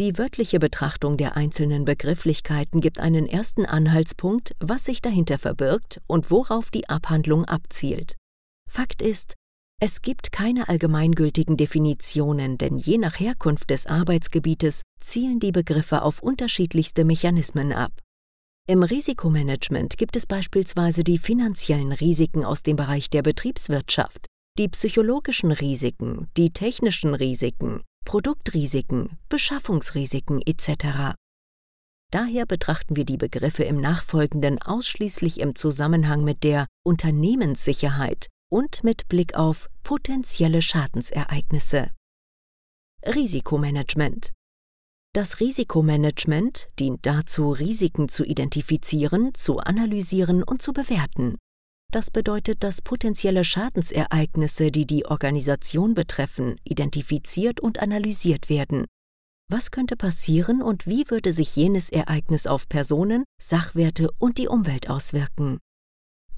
[0.00, 6.30] die wörtliche Betrachtung der einzelnen Begrifflichkeiten gibt einen ersten Anhaltspunkt, was sich dahinter verbirgt und
[6.30, 8.16] worauf die Abhandlung abzielt.
[8.66, 9.34] Fakt ist,
[9.78, 16.22] es gibt keine allgemeingültigen Definitionen, denn je nach Herkunft des Arbeitsgebietes zielen die Begriffe auf
[16.22, 17.92] unterschiedlichste Mechanismen ab.
[18.70, 24.26] Im Risikomanagement gibt es beispielsweise die finanziellen Risiken aus dem Bereich der Betriebswirtschaft,
[24.58, 31.16] die psychologischen Risiken, die technischen Risiken, Produktrisiken, Beschaffungsrisiken etc.
[32.12, 39.08] Daher betrachten wir die Begriffe im Nachfolgenden ausschließlich im Zusammenhang mit der Unternehmenssicherheit und mit
[39.08, 41.90] Blick auf potenzielle Schadensereignisse.
[43.04, 44.30] Risikomanagement
[45.12, 51.36] Das Risikomanagement dient dazu, Risiken zu identifizieren, zu analysieren und zu bewerten.
[51.92, 58.86] Das bedeutet, dass potenzielle Schadensereignisse, die die Organisation betreffen, identifiziert und analysiert werden.
[59.50, 64.88] Was könnte passieren und wie würde sich jenes Ereignis auf Personen, Sachwerte und die Umwelt
[64.88, 65.58] auswirken?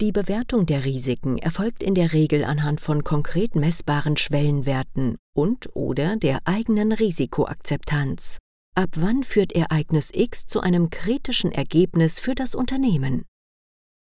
[0.01, 6.15] Die Bewertung der Risiken erfolgt in der Regel anhand von konkret messbaren Schwellenwerten und oder
[6.15, 8.39] der eigenen Risikoakzeptanz.
[8.75, 13.23] Ab wann führt Ereignis X zu einem kritischen Ergebnis für das Unternehmen?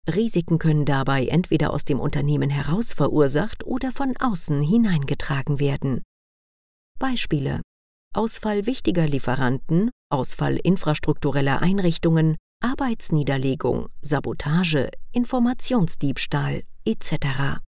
[0.08, 6.02] Risiken können dabei entweder aus dem Unternehmen heraus verursacht oder von außen hineingetragen werden.
[6.98, 7.62] Beispiele
[8.14, 17.60] Ausfall wichtiger Lieferanten, Ausfall infrastruktureller Einrichtungen, Arbeitsniederlegung, Sabotage, Informationsdiebstahl etc.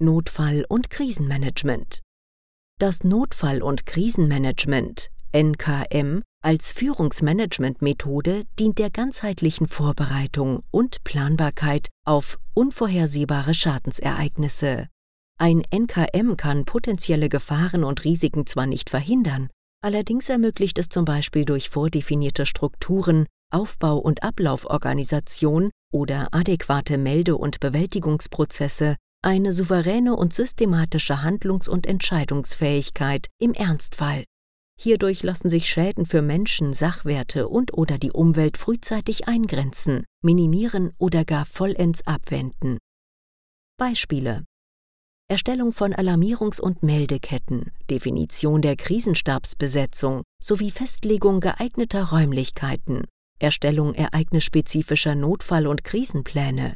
[0.00, 2.02] Notfall- und Krisenmanagement
[2.80, 13.52] Das Notfall- und Krisenmanagement NKM als Führungsmanagementmethode dient der ganzheitlichen Vorbereitung und Planbarkeit auf unvorhersehbare
[13.52, 14.86] Schadensereignisse.
[15.36, 19.50] Ein NKM kann potenzielle Gefahren und Risiken zwar nicht verhindern,
[19.82, 27.58] allerdings ermöglicht es zum Beispiel durch vordefinierte Strukturen, Aufbau- und Ablauforganisation oder adäquate Melde- und
[27.58, 34.22] Bewältigungsprozesse eine souveräne und systematische Handlungs- und Entscheidungsfähigkeit im Ernstfall.
[34.80, 41.44] Hierdurch lassen sich Schäden für Menschen, Sachwerte und/oder die Umwelt frühzeitig eingrenzen, minimieren oder gar
[41.44, 42.78] vollends abwenden.
[43.78, 44.44] Beispiele
[45.26, 53.06] Erstellung von Alarmierungs- und Meldeketten, Definition der Krisenstabsbesetzung sowie Festlegung geeigneter Räumlichkeiten,
[53.38, 56.74] Erstellung ereignisspezifischer Notfall- und Krisenpläne,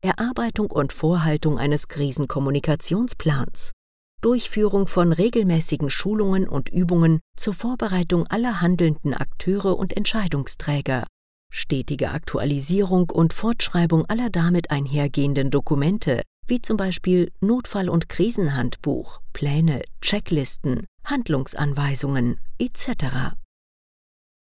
[0.00, 3.72] Erarbeitung und Vorhaltung eines Krisenkommunikationsplans,
[4.20, 11.06] Durchführung von regelmäßigen Schulungen und Übungen zur Vorbereitung aller handelnden Akteure und Entscheidungsträger,
[11.52, 19.82] stetige Aktualisierung und Fortschreibung aller damit einhergehenden Dokumente, wie zum Beispiel Notfall- und Krisenhandbuch, Pläne,
[20.00, 23.36] Checklisten, Handlungsanweisungen etc.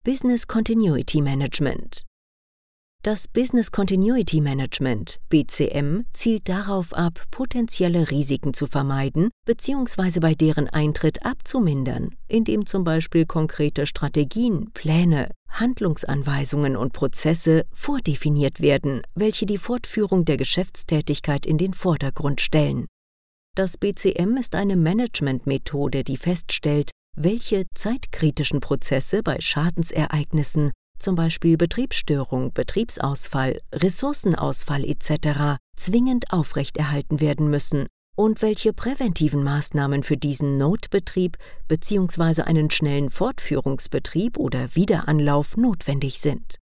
[0.03, 2.08] Business Continuity Management
[3.03, 10.19] das Business Continuity Management BCM zielt darauf ab, potenzielle Risiken zu vermeiden bzw.
[10.19, 19.01] bei deren Eintritt abzumindern, indem zum Beispiel konkrete Strategien, Pläne, Handlungsanweisungen und Prozesse vordefiniert werden,
[19.15, 22.85] welche die Fortführung der Geschäftstätigkeit in den Vordergrund stellen.
[23.55, 32.53] Das BCM ist eine Managementmethode, die feststellt, welche zeitkritischen Prozesse bei Schadensereignissen, zum Beispiel Betriebsstörung,
[32.53, 41.37] Betriebsausfall, Ressourcenausfall etc., zwingend aufrechterhalten werden müssen und welche präventiven Maßnahmen für diesen Notbetrieb
[41.69, 42.41] bzw.
[42.41, 46.57] einen schnellen Fortführungsbetrieb oder Wiederanlauf notwendig sind.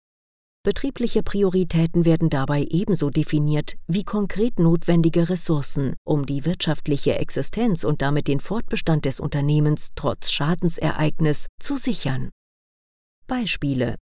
[0.63, 8.01] Betriebliche Prioritäten werden dabei ebenso definiert wie konkret notwendige Ressourcen, um die wirtschaftliche Existenz und
[8.01, 12.31] damit den Fortbestand des Unternehmens trotz Schadensereignis zu sichern.
[13.27, 13.95] Beispiele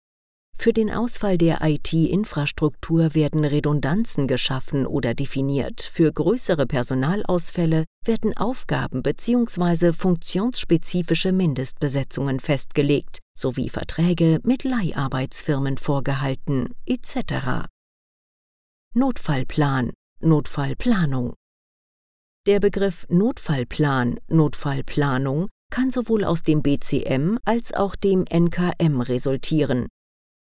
[0.58, 9.04] für den Ausfall der IT-Infrastruktur werden Redundanzen geschaffen oder definiert, für größere Personalausfälle werden Aufgaben
[9.04, 9.94] bzw.
[9.94, 17.68] funktionsspezifische Mindestbesetzungen festgelegt sowie Verträge mit Leiharbeitsfirmen vorgehalten etc.
[18.94, 19.92] Notfallplan,
[20.22, 21.34] Notfallplanung
[22.46, 29.88] Der Begriff Notfallplan, Notfallplanung kann sowohl aus dem BCM als auch dem NKM resultieren,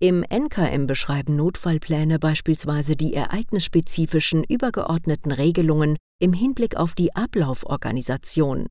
[0.01, 8.65] im NKM beschreiben Notfallpläne beispielsweise die ereignisspezifischen übergeordneten Regelungen im Hinblick auf die Ablauforganisation.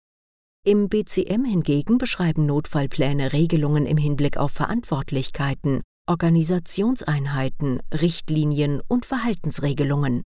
[0.66, 10.22] Im BCM hingegen beschreiben Notfallpläne Regelungen im Hinblick auf Verantwortlichkeiten, Organisationseinheiten, Richtlinien und Verhaltensregelungen.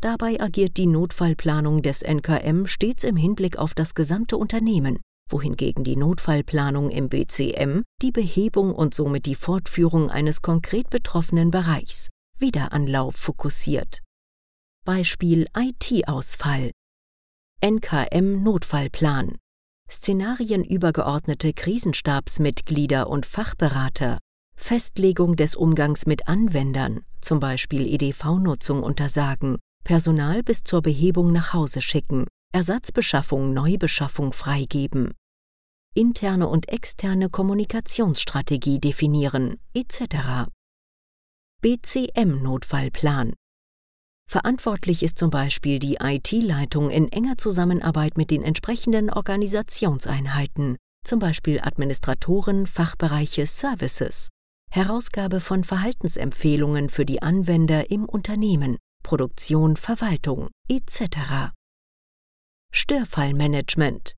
[0.00, 5.00] Dabei agiert die Notfallplanung des NKM stets im Hinblick auf das gesamte Unternehmen
[5.32, 12.08] wohingegen die Notfallplanung im BCM die Behebung und somit die Fortführung eines konkret betroffenen Bereichs,
[12.38, 14.00] Wiederanlauf, fokussiert.
[14.84, 16.70] Beispiel IT-Ausfall
[17.62, 19.36] NKM Notfallplan.
[19.90, 24.18] Szenarien übergeordnete Krisenstabsmitglieder und Fachberater.
[24.56, 31.82] Festlegung des Umgangs mit Anwendern, zum Beispiel EDV-Nutzung untersagen, Personal bis zur Behebung nach Hause
[31.82, 35.12] schicken, Ersatzbeschaffung, Neubeschaffung freigeben,
[35.94, 40.46] interne und externe Kommunikationsstrategie definieren etc.
[41.62, 43.34] BCM-Notfallplan
[44.30, 51.60] Verantwortlich ist zum Beispiel die IT-Leitung in enger Zusammenarbeit mit den entsprechenden Organisationseinheiten, zum Beispiel
[51.60, 54.28] Administratoren, Fachbereiche, Services,
[54.70, 61.50] Herausgabe von Verhaltensempfehlungen für die Anwender im Unternehmen, Produktion, Verwaltung etc.
[62.72, 64.14] Störfallmanagement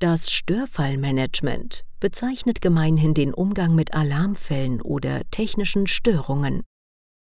[0.00, 6.62] das Störfallmanagement bezeichnet gemeinhin den Umgang mit Alarmfällen oder technischen Störungen.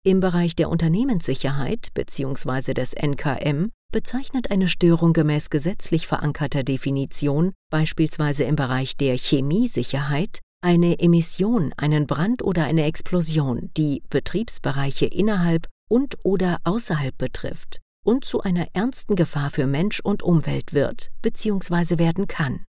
[0.05, 2.75] Im Bereich der Unternehmenssicherheit bzw.
[2.75, 10.99] des NKM bezeichnet eine Störung gemäß gesetzlich verankerter Definition, beispielsweise im Bereich der Chemiesicherheit, eine
[10.99, 18.67] Emission, einen Brand oder eine Explosion, die Betriebsbereiche innerhalb und/oder außerhalb betrifft und zu einer
[18.73, 21.97] ernsten Gefahr für Mensch und Umwelt wird bzw.
[21.97, 22.65] werden kann.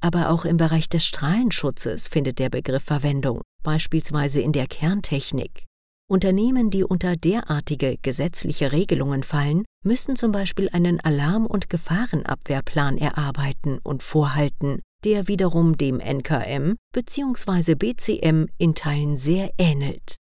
[0.00, 5.66] Aber auch im Bereich des Strahlenschutzes findet der Begriff Verwendung, beispielsweise in der Kerntechnik.
[6.10, 13.78] Unternehmen, die unter derartige gesetzliche Regelungen fallen, müssen zum Beispiel einen Alarm- und Gefahrenabwehrplan erarbeiten
[13.78, 17.74] und vorhalten, der wiederum dem NKM bzw.
[17.76, 20.16] BCM in Teilen sehr ähnelt.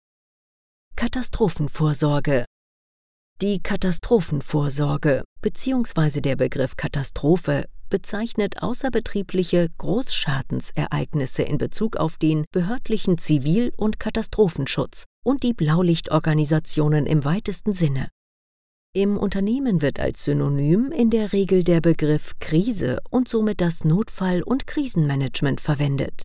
[0.95, 2.45] Katastrophenvorsorge
[3.42, 6.22] die Katastrophenvorsorge bzw.
[6.22, 15.44] der Begriff Katastrophe bezeichnet außerbetriebliche Großschadensereignisse in Bezug auf den behördlichen Zivil- und Katastrophenschutz und
[15.44, 18.10] die Blaulichtorganisationen im weitesten Sinne.
[18.94, 24.41] Im Unternehmen wird als Synonym in der Regel der Begriff Krise und somit das Notfall-
[24.41, 26.24] und Krisenmanagement verwendet.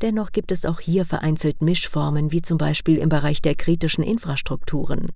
[0.00, 5.10] Dennoch gibt es auch hier vereinzelt Mischformen, wie zum Beispiel im Bereich der kritischen Infrastrukturen.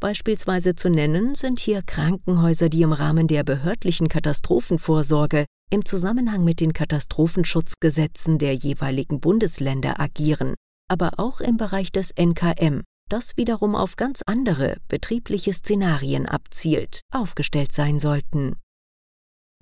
[0.00, 6.60] Beispielsweise zu nennen sind hier Krankenhäuser, die im Rahmen der behördlichen Katastrophenvorsorge im Zusammenhang mit
[6.60, 10.54] den Katastrophenschutzgesetzen der jeweiligen Bundesländer agieren,
[10.88, 17.72] aber auch im Bereich des NKM, das wiederum auf ganz andere betriebliche Szenarien abzielt, aufgestellt
[17.72, 18.56] sein sollten.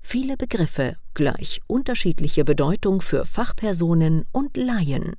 [0.03, 5.15] Viele Begriffe gleich unterschiedliche Bedeutung für Fachpersonen und Laien.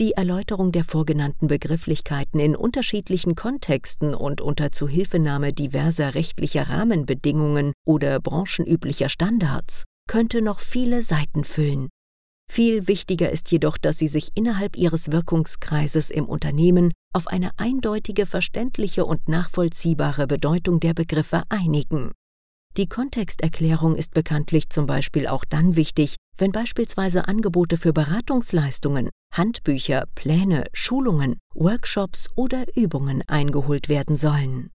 [0.00, 8.18] Die Erläuterung der vorgenannten Begrifflichkeiten in unterschiedlichen Kontexten und unter Zuhilfenahme diverser rechtlicher Rahmenbedingungen oder
[8.18, 11.90] branchenüblicher Standards könnte noch viele Seiten füllen.
[12.50, 18.26] Viel wichtiger ist jedoch, dass Sie sich innerhalb Ihres Wirkungskreises im Unternehmen auf eine eindeutige,
[18.26, 22.10] verständliche und nachvollziehbare Bedeutung der Begriffe einigen.
[22.76, 30.06] Die Kontexterklärung ist bekanntlich zum Beispiel auch dann wichtig, wenn beispielsweise Angebote für Beratungsleistungen, Handbücher,
[30.16, 34.70] Pläne, Schulungen, Workshops oder Übungen eingeholt werden sollen